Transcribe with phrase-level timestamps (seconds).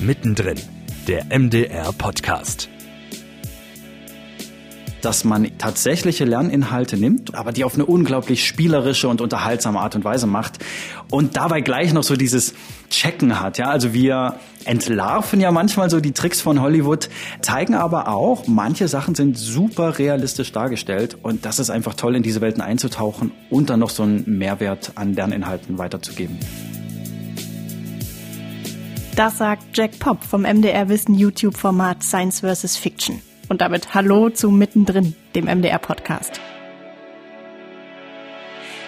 [0.00, 0.58] Mittendrin,
[1.08, 2.68] der MDR Podcast.
[5.02, 10.04] Dass man tatsächliche Lerninhalte nimmt, aber die auf eine unglaublich spielerische und unterhaltsame Art und
[10.04, 10.58] Weise macht
[11.10, 12.54] und dabei gleich noch so dieses
[12.90, 13.58] Checken hat.
[13.58, 17.08] Ja, also wir entlarven ja manchmal so die Tricks von Hollywood,
[17.40, 22.22] zeigen aber auch, manche Sachen sind super realistisch dargestellt und das ist einfach toll, in
[22.22, 26.38] diese Welten einzutauchen und dann noch so einen Mehrwert an Lerninhalten weiterzugeben.
[29.18, 32.76] Das sagt Jack Pop vom MDR Wissen YouTube-Format Science vs.
[32.76, 33.20] Fiction.
[33.48, 36.40] Und damit Hallo zu Mittendrin, dem MDR-Podcast.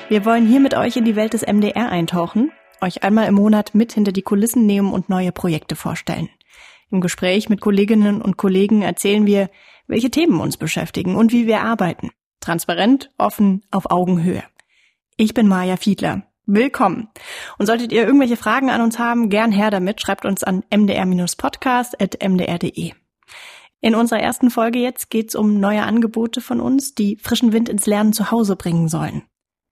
[0.09, 3.75] Wir wollen hier mit euch in die Welt des MDR eintauchen, euch einmal im Monat
[3.75, 6.29] mit hinter die Kulissen nehmen und neue Projekte vorstellen.
[6.93, 9.51] Im Gespräch mit Kolleginnen und Kollegen erzählen wir,
[9.89, 12.11] welche Themen uns beschäftigen und wie wir arbeiten.
[12.39, 14.45] Transparent, offen, auf Augenhöhe.
[15.17, 16.23] Ich bin Maja Fiedler
[16.55, 17.09] willkommen.
[17.61, 22.93] Und solltet ihr irgendwelche Fragen an uns haben, gern her damit, schreibt uns an mdr-podcast.mdr.de.
[23.83, 27.85] In unserer ersten Folge jetzt geht's um neue Angebote von uns, die frischen Wind ins
[27.85, 29.25] Lernen zu Hause bringen sollen.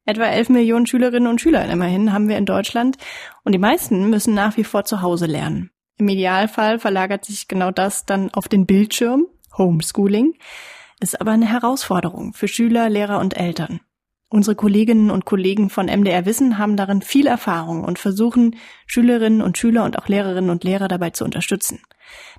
[0.05, 2.99] Etwa 11 Millionen Schülerinnen und Schüler immerhin haben wir in Deutschland
[3.43, 5.71] und die meisten müssen nach wie vor zu Hause lernen.
[5.97, 10.35] Im Idealfall verlagert sich genau das dann auf den Bildschirm, Homeschooling,
[11.01, 13.81] ist aber eine Herausforderung für Schüler, Lehrer und Eltern.
[14.31, 19.57] Unsere Kolleginnen und Kollegen von MDR Wissen haben darin viel Erfahrung und versuchen, Schülerinnen und
[19.57, 21.81] Schüler und auch Lehrerinnen und Lehrer dabei zu unterstützen.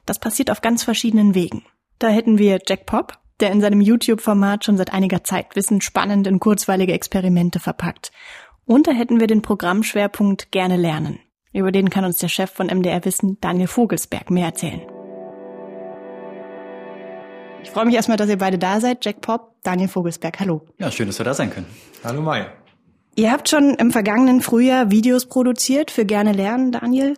[0.06, 1.66] Das passiert auf ganz verschiedenen Wegen.
[1.98, 6.28] Da hätten wir Jack Pop, der in seinem YouTube-Format schon seit einiger Zeit Wissen spannend
[6.28, 8.12] in kurzweilige Experimente verpackt.
[8.66, 11.18] Und da hätten wir den Programmschwerpunkt Gerne lernen.
[11.54, 14.82] Über den kann uns der Chef von MDR Wissen, Daniel Vogelsberg, mehr erzählen.
[17.64, 19.04] Ich freue mich erstmal, dass ihr beide da seid.
[19.04, 20.40] Jack Pop, Daniel Vogelsberg.
[20.40, 20.66] Hallo.
[20.78, 21.68] Ja, schön, dass wir da sein können.
[22.04, 22.48] Hallo Mai.
[23.16, 27.16] Ihr habt schon im vergangenen Frühjahr Videos produziert für Gerne Lernen, Daniel.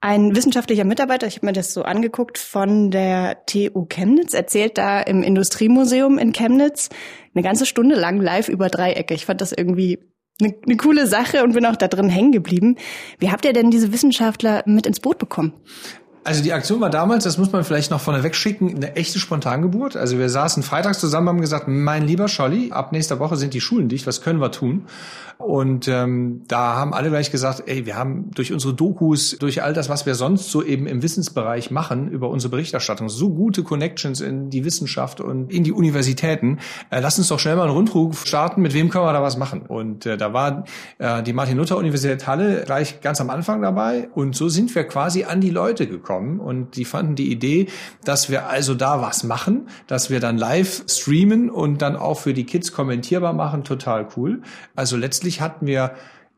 [0.00, 5.00] Ein wissenschaftlicher Mitarbeiter, ich habe mir das so angeguckt, von der TU Chemnitz, erzählt da
[5.00, 6.90] im Industriemuseum in Chemnitz
[7.34, 9.14] eine ganze Stunde lang live über Dreiecke.
[9.14, 9.98] Ich fand das irgendwie
[10.40, 12.76] eine, eine coole Sache und bin auch da drin hängen geblieben.
[13.18, 15.54] Wie habt ihr denn diese Wissenschaftler mit ins Boot bekommen?
[16.24, 19.94] Also die Aktion war damals, das muss man vielleicht noch vorneweg schicken, eine echte Spontangeburt.
[19.94, 23.60] Also wir saßen freitags zusammen, haben gesagt, mein lieber Scholli, ab nächster Woche sind die
[23.60, 24.86] Schulen dicht, was können wir tun?
[25.36, 29.74] Und ähm, da haben alle gleich gesagt, ey, wir haben durch unsere Dokus, durch all
[29.74, 34.22] das, was wir sonst so eben im Wissensbereich machen, über unsere Berichterstattung, so gute Connections
[34.22, 36.58] in die Wissenschaft und in die Universitäten.
[36.88, 39.36] Äh, lass uns doch schnell mal einen Rundruf starten, mit wem können wir da was
[39.36, 39.62] machen?
[39.66, 40.64] Und äh, da war
[40.98, 44.08] äh, die Martin-Luther-Universität Halle gleich ganz am Anfang dabei.
[44.14, 46.13] Und so sind wir quasi an die Leute gekommen.
[46.20, 47.66] Und die fanden die Idee,
[48.04, 52.34] dass wir also da was machen, dass wir dann live streamen und dann auch für
[52.34, 54.42] die Kids kommentierbar machen, total cool.
[54.76, 55.92] Also letztlich Letztlich hatten wir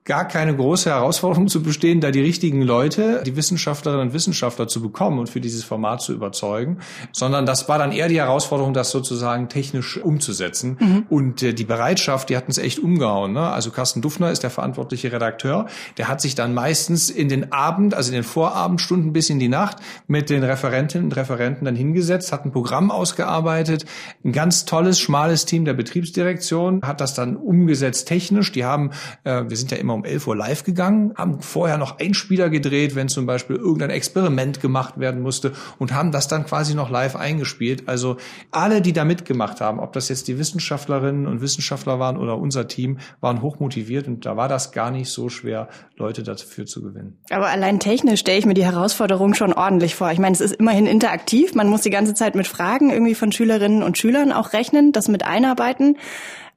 [0.06, 4.80] gar keine große Herausforderung zu bestehen, da die richtigen Leute, die Wissenschaftlerinnen und Wissenschaftler zu
[4.80, 6.78] bekommen und für dieses Format zu überzeugen,
[7.12, 10.78] sondern das war dann eher die Herausforderung, das sozusagen technisch umzusetzen.
[10.80, 11.06] Mhm.
[11.10, 13.32] Und äh, die Bereitschaft, die hatten es echt umgehauen.
[13.32, 13.50] Ne?
[13.50, 15.66] Also Carsten Duffner ist der verantwortliche Redakteur,
[15.98, 19.48] der hat sich dann meistens in den Abend, also in den Vorabendstunden bis in die
[19.48, 23.86] Nacht mit den Referentinnen und Referenten dann hingesetzt, hat ein Programm ausgearbeitet,
[24.24, 28.52] ein ganz tolles, schmales Team der Betriebsdirektion, hat das dann umgesetzt technisch.
[28.52, 28.92] Die haben,
[29.24, 32.94] äh, wir sind ja immer um 11 Uhr live gegangen, haben vorher noch Einspieler gedreht,
[32.94, 37.16] wenn zum Beispiel irgendein Experiment gemacht werden musste und haben das dann quasi noch live
[37.16, 37.88] eingespielt.
[37.88, 38.16] Also
[38.50, 42.68] alle, die da mitgemacht haben, ob das jetzt die Wissenschaftlerinnen und Wissenschaftler waren oder unser
[42.68, 47.18] Team, waren hochmotiviert und da war das gar nicht so schwer, Leute dafür zu gewinnen.
[47.30, 50.12] Aber allein technisch stelle ich mir die Herausforderung schon ordentlich vor.
[50.12, 51.54] Ich meine, es ist immerhin interaktiv.
[51.54, 55.08] Man muss die ganze Zeit mit Fragen irgendwie von Schülerinnen und Schülern auch rechnen, das
[55.08, 55.96] mit einarbeiten.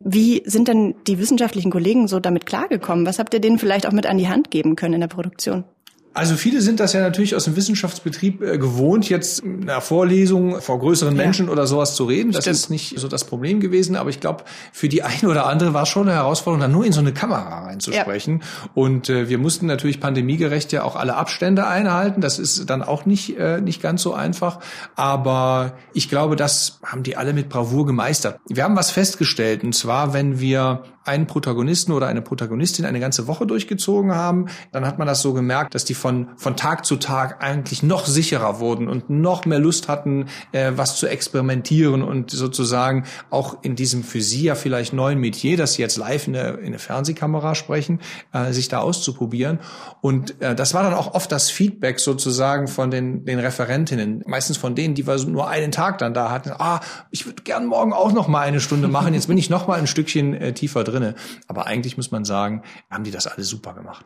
[0.01, 3.05] Wie sind denn die wissenschaftlichen Kollegen so damit klargekommen?
[3.05, 5.65] Was habt ihr denen vielleicht auch mit an die Hand geben können in der Produktion?
[6.13, 10.59] Also viele sind das ja natürlich aus dem Wissenschaftsbetrieb äh, gewohnt, jetzt in einer Vorlesung
[10.59, 11.23] vor größeren ja.
[11.23, 12.31] Menschen oder sowas zu reden.
[12.31, 12.55] Das Stimmt.
[12.55, 14.43] ist nicht so das Problem gewesen, aber ich glaube,
[14.73, 17.13] für die eine oder andere war es schon eine Herausforderung, dann nur in so eine
[17.13, 18.39] Kamera reinzusprechen.
[18.41, 18.69] Ja.
[18.73, 22.21] Und äh, wir mussten natürlich pandemiegerecht ja auch alle Abstände einhalten.
[22.21, 24.59] Das ist dann auch nicht, äh, nicht ganz so einfach.
[24.95, 28.39] Aber ich glaube, das haben die alle mit Bravour gemeistert.
[28.47, 33.27] Wir haben was festgestellt, und zwar, wenn wir einen Protagonisten oder eine Protagonistin eine ganze
[33.27, 36.97] Woche durchgezogen haben, dann hat man das so gemerkt, dass die von, von Tag zu
[36.97, 42.31] Tag eigentlich noch sicherer wurden und noch mehr Lust hatten, äh, was zu experimentieren und
[42.31, 46.35] sozusagen auch in diesem für sie ja vielleicht neuen Metier, dass sie jetzt live in
[46.35, 47.99] eine, in eine Fernsehkamera sprechen,
[48.33, 49.59] äh, sich da auszuprobieren.
[50.01, 54.57] Und äh, das war dann auch oft das Feedback sozusagen von den, den Referentinnen, meistens
[54.57, 56.51] von denen, die wir nur einen Tag dann da hatten.
[56.57, 56.81] Ah,
[57.11, 59.13] ich würde gern morgen auch noch mal eine Stunde machen.
[59.13, 61.15] Jetzt bin ich noch mal ein Stückchen äh, tiefer drinne.
[61.47, 64.05] Aber eigentlich muss man sagen, haben die das alles super gemacht.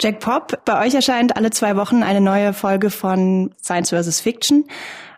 [0.00, 4.20] Jack Pop, bei euch erscheint alle zwei Wochen eine neue Folge von Science vs.
[4.20, 4.64] Fiction.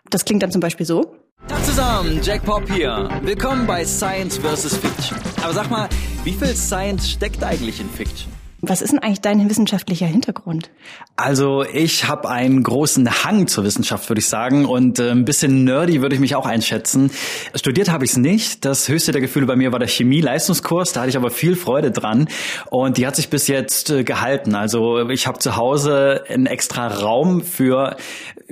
[0.09, 1.15] Das klingt dann zum Beispiel so.
[1.47, 3.09] Tag zusammen, Jack Pop hier.
[3.21, 4.77] Willkommen bei Science vs.
[4.77, 5.17] Fiction.
[5.43, 5.87] Aber sag mal,
[6.23, 8.31] wie viel Science steckt eigentlich in Fiction?
[8.63, 10.69] Was ist denn eigentlich dein wissenschaftlicher Hintergrund?
[11.15, 15.63] Also ich habe einen großen Hang zur Wissenschaft, würde ich sagen, und äh, ein bisschen
[15.63, 17.09] nerdy würde ich mich auch einschätzen.
[17.55, 18.63] Studiert habe ich es nicht.
[18.63, 20.93] Das höchste der Gefühle bei mir war der Chemie-Leistungskurs.
[20.93, 22.27] Da hatte ich aber viel Freude dran
[22.69, 24.53] und die hat sich bis jetzt äh, gehalten.
[24.53, 27.97] Also ich habe zu Hause einen extra Raum für,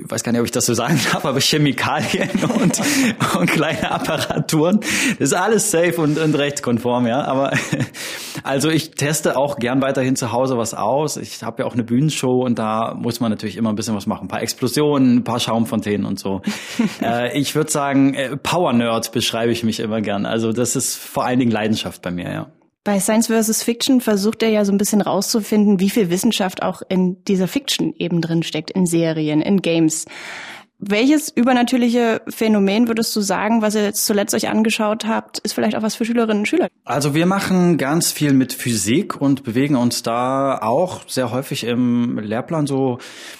[0.04, 2.30] ich weiß gar nicht, ob ich das so sagen darf, aber Chemikalien
[2.60, 2.80] und,
[3.38, 4.80] und kleine Apparaturen.
[4.80, 7.22] Das ist alles safe und, und rechtskonform, ja.
[7.24, 7.52] Aber
[8.42, 11.16] also ich teste auch gern weiter weiterhin zu Hause was aus.
[11.16, 14.06] Ich habe ja auch eine Bühnenshow und da muss man natürlich immer ein bisschen was
[14.06, 14.24] machen.
[14.24, 16.40] Ein paar Explosionen, ein paar Schaumfontänen und so.
[17.02, 20.26] äh, ich würde sagen, äh, Power Nerd beschreibe ich mich immer gern.
[20.26, 22.46] Also das ist vor allen Dingen Leidenschaft bei mir, ja.
[22.82, 23.62] Bei Science vs.
[23.62, 27.92] Fiction versucht er ja so ein bisschen rauszufinden, wie viel Wissenschaft auch in dieser Fiction
[27.98, 30.06] eben drin steckt, in Serien, in Games.
[30.82, 35.76] Welches übernatürliche Phänomen würdest du sagen, was ihr jetzt zuletzt euch angeschaut habt, ist vielleicht
[35.76, 36.68] auch was für Schülerinnen und Schüler?
[36.86, 42.18] Also wir machen ganz viel mit Physik und bewegen uns da auch sehr häufig im
[42.18, 42.96] Lehrplan so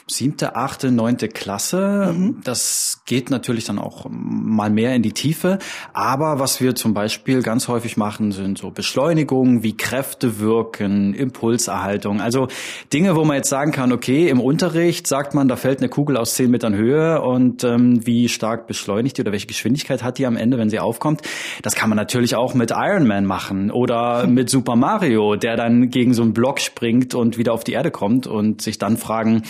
[0.06, 2.14] siebte, achte, neunte Klasse.
[2.14, 2.42] Mhm.
[2.44, 5.58] Das geht natürlich dann auch mal mehr in die Tiefe.
[5.94, 12.20] Aber was wir zum Beispiel ganz häufig machen, sind so Beschleunigungen, wie Kräfte wirken, Impulserhaltung.
[12.20, 12.48] Also
[12.92, 16.18] Dinge, wo man jetzt sagen kann, okay, im Unterricht sagt man, da fällt eine Kugel
[16.18, 20.26] aus zehn Metern Höhe und ähm, wie stark beschleunigt die oder welche Geschwindigkeit hat die
[20.26, 21.22] am Ende, wenn sie aufkommt.
[21.62, 25.90] Das kann man natürlich auch mit Iron Man machen oder mit Super Mario, der dann
[25.90, 29.42] gegen so einen Block springt und wieder auf die Erde kommt und sich dann fragen,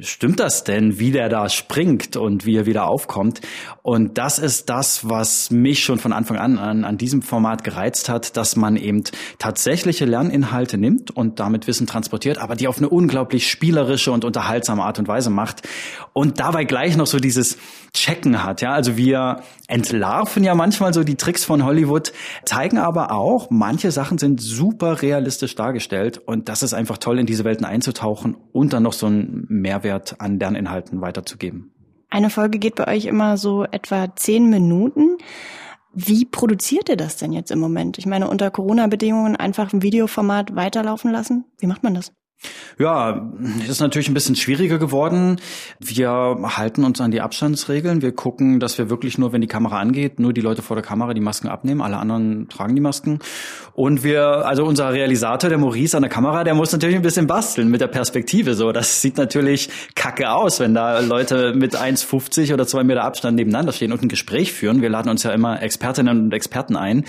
[0.00, 3.40] stimmt das denn, wie der da springt und wie er wieder aufkommt?
[3.82, 8.08] Und das ist das, was mich schon von Anfang an an, an diesem Format gereizt
[8.08, 9.04] hat, dass man eben
[9.38, 14.82] tatsächliche Lerninhalte nimmt und damit Wissen transportiert, aber die auf eine unglaublich spielerische und unterhaltsame
[14.82, 15.62] Art und Weise macht
[16.12, 17.58] und dabei gleich noch so dieses
[17.92, 18.62] Checken hat.
[18.62, 22.12] Ja, also wir entlarven ja manchmal so die Tricks von Hollywood,
[22.44, 27.26] zeigen aber auch, manche Sachen sind super realistisch dargestellt und das ist einfach toll, in
[27.26, 29.81] diese Welten einzutauchen und dann noch so ein Mehrwert
[30.18, 31.72] an Lerninhalten weiterzugeben.
[32.10, 35.16] Eine Folge geht bei euch immer so etwa zehn Minuten.
[35.94, 37.98] Wie produziert ihr das denn jetzt im Moment?
[37.98, 41.44] Ich meine, unter Corona-Bedingungen einfach ein Videoformat weiterlaufen lassen?
[41.58, 42.12] Wie macht man das?
[42.78, 43.30] Ja,
[43.68, 45.40] ist natürlich ein bisschen schwieriger geworden.
[45.78, 48.02] Wir halten uns an die Abstandsregeln.
[48.02, 50.84] Wir gucken, dass wir wirklich nur, wenn die Kamera angeht, nur die Leute vor der
[50.84, 51.80] Kamera die Masken abnehmen.
[51.80, 53.20] Alle anderen tragen die Masken.
[53.74, 57.26] Und wir, also unser Realisator, der Maurice an der Kamera, der muss natürlich ein bisschen
[57.26, 58.54] basteln mit der Perspektive.
[58.54, 63.36] So, das sieht natürlich kacke aus, wenn da Leute mit 1,50 oder zwei Meter Abstand
[63.36, 64.82] nebeneinander stehen und ein Gespräch führen.
[64.82, 67.04] Wir laden uns ja immer Expertinnen und Experten ein,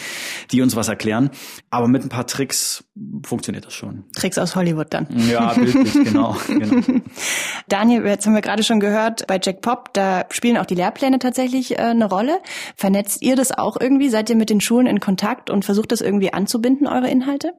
[0.52, 1.32] die uns was erklären.
[1.70, 2.84] Aber mit ein paar Tricks
[3.26, 4.04] funktioniert das schon.
[4.16, 5.08] Tricks aus Hollywood dann.
[5.30, 7.02] Ja, bildlich, genau, genau.
[7.68, 11.20] Daniel, jetzt haben wir gerade schon gehört, bei Jack Pop, da spielen auch die Lehrpläne
[11.20, 12.40] tatsächlich äh, eine Rolle.
[12.76, 14.10] Vernetzt ihr das auch irgendwie?
[14.10, 17.54] Seid ihr mit den Schulen in Kontakt und versucht das irgendwie anzubinden, eure Inhalte?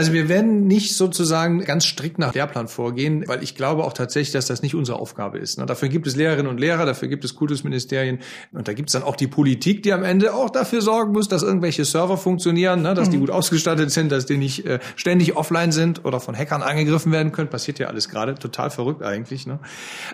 [0.00, 4.32] Also wir werden nicht sozusagen ganz strikt nach Lehrplan vorgehen, weil ich glaube auch tatsächlich,
[4.32, 5.58] dass das nicht unsere Aufgabe ist.
[5.58, 5.66] Ne?
[5.66, 8.20] Dafür gibt es Lehrerinnen und Lehrer, dafür gibt es Kultusministerien
[8.52, 11.28] und da gibt es dann auch die Politik, die am Ende auch dafür sorgen muss,
[11.28, 12.94] dass irgendwelche Server funktionieren, ne?
[12.94, 13.26] dass die mhm.
[13.26, 17.32] gut ausgestattet sind, dass die nicht äh, ständig offline sind oder von Hackern angegriffen werden
[17.32, 17.50] können.
[17.50, 19.46] Passiert ja alles gerade, total verrückt eigentlich.
[19.46, 19.58] Ne?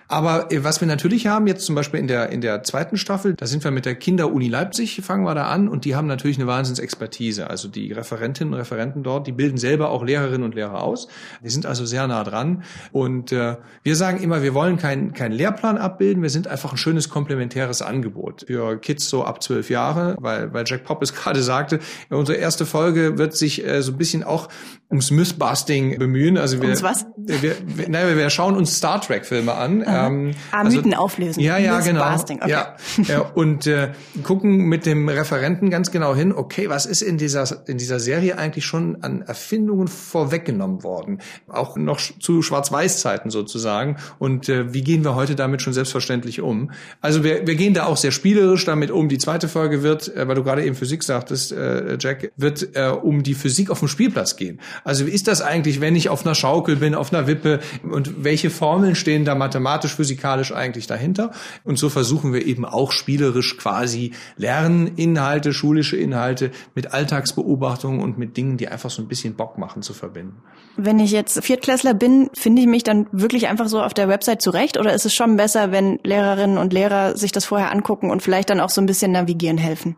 [0.09, 3.35] Aber äh, was wir natürlich haben, jetzt zum Beispiel in der, in der zweiten Staffel,
[3.35, 6.39] da sind wir mit der Kinderuni Leipzig, fangen wir da an und die haben natürlich
[6.39, 7.49] eine Wahnsinnsexpertise.
[7.49, 11.09] Also die Referentinnen und Referenten dort, die bilden selber auch Lehrerinnen und Lehrer aus.
[11.43, 12.65] Wir sind also sehr nah dran.
[12.93, 16.79] Und äh, wir sagen immer, wir wollen keinen keinen Lehrplan abbilden, wir sind einfach ein
[16.79, 21.43] schönes komplementäres Angebot für Kids so ab zwölf Jahre, weil, weil Jack Pop es gerade
[21.43, 21.81] sagte,
[22.11, 24.49] unsere erste Folge wird sich äh, so ein bisschen auch
[24.89, 26.39] ums Mythbusting bemühen.
[26.39, 27.07] Also wir, ums was?
[27.17, 29.85] Wir, wir, naja, wir schauen uns Star Trek Filme an.
[29.87, 31.41] Ähm, ah, also, Mythen auflösen.
[31.41, 32.15] Ja, ja, genau.
[32.15, 32.39] Okay.
[32.47, 32.77] Ja,
[33.09, 37.69] ja, und äh, gucken mit dem Referenten ganz genau hin, okay, was ist in dieser,
[37.69, 41.21] in dieser Serie eigentlich schon an Erfindungen vorweggenommen worden?
[41.49, 43.97] Auch noch zu Schwarz-Weiß-Zeiten sozusagen.
[44.21, 46.71] Und äh, wie gehen wir heute damit schon selbstverständlich um?
[47.01, 49.09] Also wir, wir gehen da auch sehr spielerisch damit um.
[49.09, 52.89] Die zweite Folge wird, äh, weil du gerade eben Physik sagtest, äh, Jack, wird äh,
[52.89, 54.61] um die Physik auf dem Spielplatz gehen.
[54.85, 58.25] Also wie ist das eigentlich, wenn ich auf einer Schaukel bin, auf einer Wippe und
[58.25, 61.33] welche Formeln stehen da mathematisch, physikalisch eigentlich dahinter?
[61.65, 68.37] Und so versuchen wir eben auch spielerisch quasi Lerninhalte, schulische Inhalte mit Alltagsbeobachtungen und mit
[68.37, 70.37] Dingen, die einfach so ein bisschen Bock machen zu verbinden.
[70.77, 74.43] Wenn ich jetzt Viertklässler bin, finde ich mich dann wirklich einfach so auf der Website
[74.43, 78.23] zurecht oder ist es schon besser, wenn Lehrerinnen und Lehrer sich das vorher angucken und
[78.23, 79.97] vielleicht dann auch so ein bisschen navigieren helfen?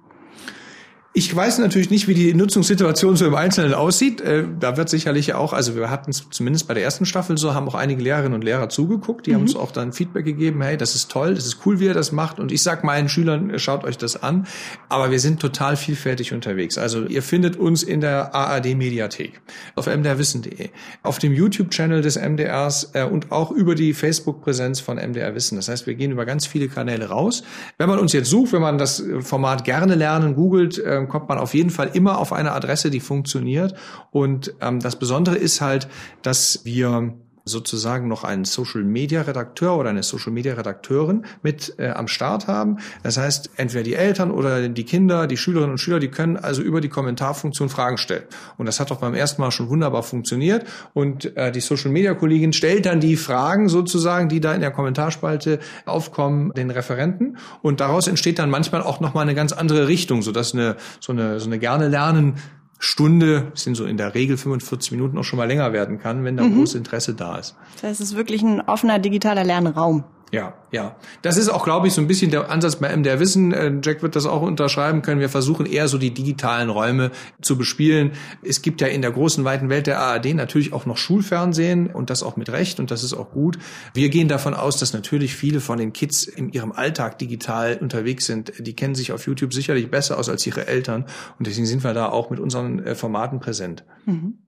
[1.15, 4.21] Ich weiß natürlich nicht, wie die Nutzungssituation so im Einzelnen aussieht.
[4.21, 7.55] Äh, da wird sicherlich auch, also wir hatten es zumindest bei der ersten Staffel so,
[7.55, 9.27] haben auch einige Lehrerinnen und Lehrer zugeguckt.
[9.27, 9.35] Die mhm.
[9.35, 11.95] haben uns auch dann Feedback gegeben, hey, das ist toll, das ist cool, wie ihr
[11.95, 12.39] das macht.
[12.39, 14.47] Und ich sag meinen Schülern, schaut euch das an.
[14.91, 16.79] Aber wir sind total vielfältig unterwegs.
[16.79, 19.41] Also ihr findet uns in der ARD-Mediathek,
[19.75, 20.69] auf mdrwissen.de,
[21.03, 25.57] auf dem YouTube-Channel des MDRs äh, und auch über die Facebook-Präsenz von MDR Wissen.
[25.57, 27.43] Das heißt, wir gehen über ganz viele Kanäle raus.
[27.79, 31.39] Wenn man uns jetzt sucht, wenn man das Format gerne lernen googelt, äh, kommt man
[31.39, 33.75] auf jeden Fall immer auf eine Adresse, die funktioniert.
[34.11, 35.89] Und ähm, das Besondere ist halt,
[36.23, 37.15] dass wir
[37.49, 42.47] sozusagen noch einen Social Media Redakteur oder eine Social Media Redakteurin mit äh, am Start
[42.47, 42.79] haben.
[43.03, 46.63] Das heißt, entweder die Eltern oder die Kinder, die Schülerinnen und Schüler, die können also
[46.63, 48.25] über die Kommentarfunktion Fragen stellen.
[48.57, 50.67] Und das hat doch beim ersten Mal schon wunderbar funktioniert.
[50.95, 54.71] Und äh, die Social Media Kollegin stellt dann die Fragen sozusagen, die da in der
[54.71, 57.39] Kommentarspalte aufkommen, den Referenten.
[57.63, 61.41] Und daraus entsteht dann manchmal auch nochmal eine ganz andere Richtung, sodass eine, so eine,
[61.41, 62.35] so eine gerne lernen
[62.79, 66.37] Stunde, sind so in der Regel 45 Minuten auch schon mal länger werden kann, wenn
[66.37, 66.57] da mhm.
[66.57, 67.57] großes Interesse da ist.
[67.75, 70.05] Das heißt, es ist wirklich ein offener digitaler Lernraum.
[70.31, 70.97] Ja, ja.
[71.23, 73.53] Das ist auch, glaube ich, so ein bisschen der Ansatz bei MDR Wissen.
[73.53, 75.21] Äh, Jack wird das auch unterschreiben können.
[75.21, 78.13] Wir versuchen eher so die digitalen Räume zu bespielen.
[78.43, 82.11] Es gibt ja in der großen, weiten Welt der ARD natürlich auch noch Schulfernsehen und
[82.11, 83.59] das auch mit Recht und das ist auch gut.
[83.95, 88.27] Wir gehen davon aus, dass natürlich viele von den Kids in ihrem Alltag digital unterwegs
[88.27, 88.53] sind.
[88.59, 91.07] Die kennen sich auf YouTube sicherlich besser aus als ihre Eltern
[91.39, 93.85] und deswegen sind wir da auch mit unseren äh, Formaten präsent.
[94.05, 94.39] Mhm.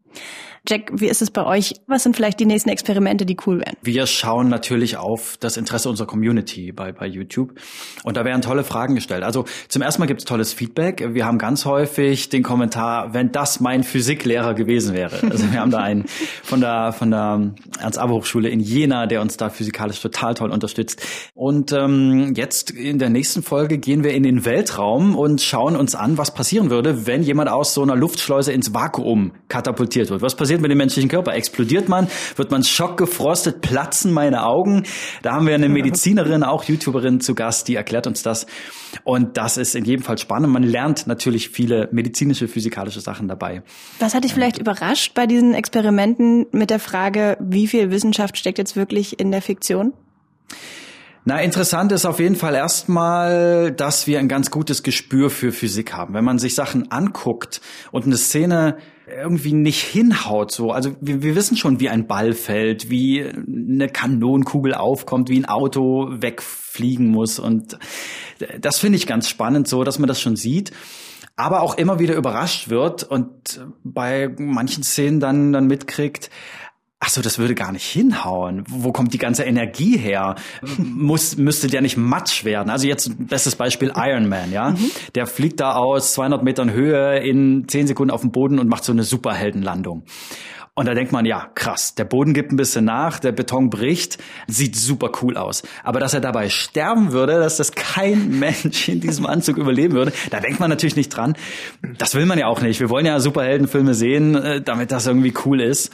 [0.68, 1.74] Jack, wie ist es bei euch?
[1.86, 3.76] Was sind vielleicht die nächsten Experimente, die cool werden?
[3.82, 7.54] Wir schauen natürlich auf das Interesse unserer Community bei, bei YouTube.
[8.04, 9.24] Und da werden tolle Fragen gestellt.
[9.24, 11.14] Also zum ersten Mal gibt es tolles Feedback.
[11.14, 15.30] Wir haben ganz häufig den Kommentar, wenn das mein Physiklehrer gewesen wäre.
[15.30, 16.04] Also wir haben da einen
[16.42, 21.02] von der, von der Ernst-Abbe-Hochschule in Jena, der uns da physikalisch total toll unterstützt.
[21.34, 25.94] Und ähm, jetzt in der nächsten Folge gehen wir in den Weltraum und schauen uns
[25.94, 30.22] an, was passieren würde, wenn jemand aus so einer Luftschleuse ins Vakuum katapultiert wird.
[30.22, 31.34] Was passiert mit dem menschlichen Körper?
[31.34, 32.08] Explodiert man?
[32.36, 33.60] Wird man schockgefrostet?
[33.60, 34.84] Platzen meine Augen?
[35.22, 38.46] Da haben wir eine Medizinerin, auch YouTuberin zu Gast, die erklärt uns das.
[39.04, 40.52] Und das ist in jedem Fall spannend.
[40.52, 43.62] Man lernt natürlich viele medizinische, physikalische Sachen dabei.
[43.98, 48.58] Was hat dich vielleicht überrascht bei diesen Experimenten mit der Frage, wie viel Wissenschaft steckt
[48.58, 49.92] jetzt wirklich in der Fiktion?
[51.24, 55.92] Na, interessant ist auf jeden Fall erstmal, dass wir ein ganz gutes Gespür für Physik
[55.92, 56.14] haben.
[56.14, 57.60] Wenn man sich Sachen anguckt
[57.92, 60.70] und eine Szene irgendwie nicht hinhaut so.
[60.70, 65.46] Also wir, wir wissen schon, wie ein Ball fällt, wie eine Kanonenkugel aufkommt, wie ein
[65.46, 67.38] Auto wegfliegen muss.
[67.38, 67.76] Und
[68.58, 70.72] das finde ich ganz spannend, so dass man das schon sieht
[71.36, 76.28] aber auch immer wieder überrascht wird und bei manchen Szenen dann, dann mitkriegt,
[77.02, 78.62] Ach so, das würde gar nicht hinhauen.
[78.68, 80.34] Wo kommt die ganze Energie her?
[80.76, 82.68] Muss, müsste der nicht matsch werden?
[82.68, 84.72] Also jetzt bestes Beispiel Iron Man, ja?
[84.72, 84.90] Mhm.
[85.14, 88.84] Der fliegt da aus 200 Metern Höhe in 10 Sekunden auf den Boden und macht
[88.84, 90.04] so eine Superheldenlandung.
[90.74, 94.18] Und da denkt man, ja, krass, der Boden gibt ein bisschen nach, der Beton bricht,
[94.46, 95.62] sieht super cool aus.
[95.82, 100.12] Aber dass er dabei sterben würde, dass das kein Mensch in diesem Anzug überleben würde,
[100.30, 101.34] da denkt man natürlich nicht dran.
[101.98, 102.78] Das will man ja auch nicht.
[102.78, 105.92] Wir wollen ja Superheldenfilme sehen, äh, damit das irgendwie cool ist.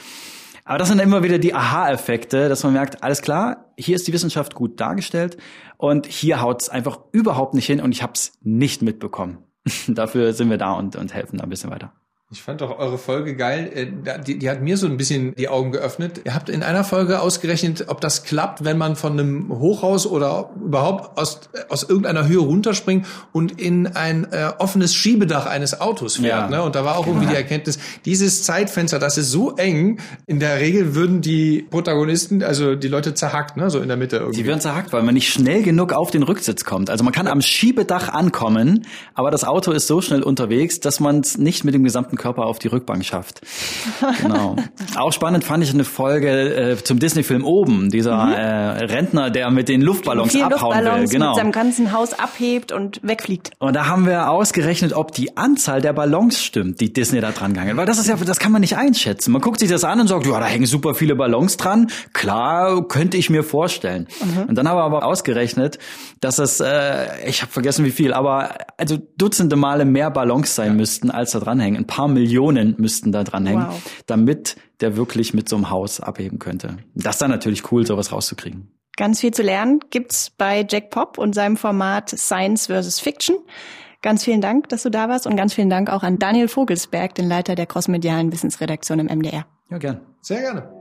[0.67, 4.11] Aber das sind immer wieder die Aha-Effekte, dass man merkt, alles klar, hier ist die
[4.11, 5.37] Wissenschaft gut dargestellt
[5.77, 9.37] und hier haut es einfach überhaupt nicht hin und ich habe es nicht mitbekommen.
[9.87, 11.93] Dafür sind wir da und, und helfen da ein bisschen weiter.
[12.29, 13.71] Ich fand auch eure Folge geil.
[13.73, 16.19] Äh, die, die hat mir so ein bisschen die Augen geöffnet.
[16.25, 20.49] Ihr habt in einer Folge ausgerechnet, ob das klappt, wenn man von einem Hochhaus oder
[20.61, 26.49] überhaupt aus, aus irgendeiner Höhe runterspringt und in ein äh, offenes Schiebedach eines Autos fährt.
[26.51, 26.57] Ja.
[26.57, 26.63] Ne?
[26.63, 27.15] Und da war auch genau.
[27.15, 32.43] irgendwie die Erkenntnis, dieses Zeitfenster, das ist so eng, in der Regel würden die Protagonisten,
[32.43, 33.69] also die Leute zerhackt, ne?
[33.69, 34.41] so in der Mitte irgendwie.
[34.41, 36.89] Die werden zerhackt, weil man nicht schnell genug auf den Rücksitz kommt.
[36.89, 41.21] Also man kann am Schiebedach ankommen, aber das Auto ist so schnell unterwegs, dass man
[41.21, 43.41] es nicht mit dem gesamten Körper auf die Rückbank schafft.
[44.21, 44.55] Genau.
[44.97, 48.33] Auch spannend fand ich eine Folge äh, zum Disney-Film Oben, dieser mhm.
[48.33, 51.19] äh, Rentner, der mit den Luftballons abhauen Luftballons will.
[51.19, 51.29] Genau.
[51.29, 53.51] Mit seinem ganzen Haus abhebt und wegfliegt.
[53.59, 57.53] Und da haben wir ausgerechnet, ob die Anzahl der Ballons stimmt, die Disney da dran
[57.53, 59.31] gegangen Weil das ist ja, das kann man nicht einschätzen.
[59.31, 61.89] Man guckt sich das an und sagt, ja, da hängen super viele Ballons dran.
[62.13, 64.07] Klar, könnte ich mir vorstellen.
[64.21, 64.49] Mhm.
[64.49, 65.79] Und dann haben wir aber ausgerechnet,
[66.19, 70.69] dass es, äh, ich habe vergessen wie viel, aber also Dutzende Male mehr Ballons sein
[70.69, 70.73] ja.
[70.73, 71.83] müssten, als da dranhängen.
[71.83, 74.01] Ein paar Millionen müssten da dranhängen, wow.
[74.05, 76.77] damit der wirklich mit so einem Haus abheben könnte.
[76.95, 78.71] Das ist dann natürlich cool, sowas rauszukriegen.
[78.95, 82.99] Ganz viel zu lernen gibt's bei Jack Pop und seinem Format Science vs.
[82.99, 83.37] Fiction.
[84.01, 87.13] Ganz vielen Dank, dass du da warst und ganz vielen Dank auch an Daniel Vogelsberg,
[87.15, 89.45] den Leiter der crossmedialen Wissensredaktion im MDR.
[89.69, 90.01] Ja, gern.
[90.21, 90.71] Sehr gerne.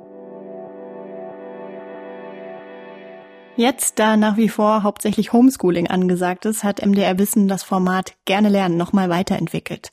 [3.56, 8.50] Jetzt, da nach wie vor hauptsächlich Homeschooling angesagt ist, hat MDR Wissen das Format Gerne
[8.50, 9.92] lernen nochmal weiterentwickelt.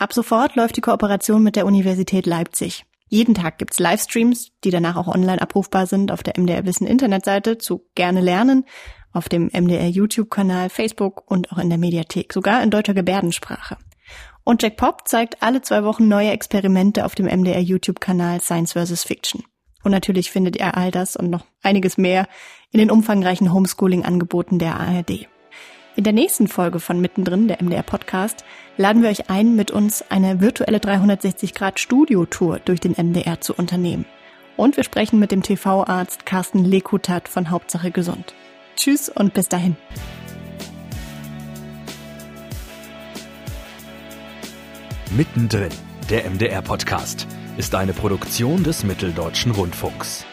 [0.00, 2.86] Ab sofort läuft die Kooperation mit der Universität Leipzig.
[3.08, 7.58] Jeden Tag gibt's Livestreams, die danach auch online abrufbar sind auf der MDR Wissen Internetseite
[7.58, 8.64] zu Gerne lernen,
[9.12, 13.76] auf dem MDR YouTube-Kanal, Facebook und auch in der Mediathek, sogar in deutscher Gebärdensprache.
[14.42, 19.04] Und Jack Pop zeigt alle zwei Wochen neue Experimente auf dem MDR YouTube-Kanal Science vs.
[19.04, 19.44] Fiction.
[19.84, 22.26] Und natürlich findet ihr all das und noch einiges mehr
[22.70, 25.28] in den umfangreichen Homeschooling-Angeboten der ARD.
[25.96, 28.44] In der nächsten Folge von Mittendrin, der MDR Podcast,
[28.76, 34.04] laden wir euch ein, mit uns eine virtuelle 360-Grad-Studio-Tour durch den MDR zu unternehmen.
[34.56, 38.34] Und wir sprechen mit dem TV-Arzt Carsten Lekutat von Hauptsache Gesund.
[38.76, 39.76] Tschüss und bis dahin.
[45.10, 45.72] Mittendrin,
[46.08, 50.24] der MDR Podcast, ist eine Produktion des Mitteldeutschen Rundfunks.